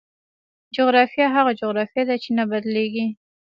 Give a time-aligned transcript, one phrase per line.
[0.75, 3.07] جغرافیه هغه جغرافیه ده چې نه بدلېږي.